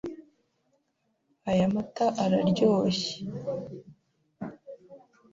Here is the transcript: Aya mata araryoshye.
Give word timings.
Aya 1.49 1.65
mata 1.73 2.05
araryoshye. 2.23 3.13